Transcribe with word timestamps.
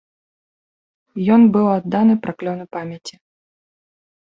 Ён 1.35 1.41
быў 1.59 1.65
адданы 1.77 2.13
праклёну 2.25 2.65
памяці. 2.75 3.15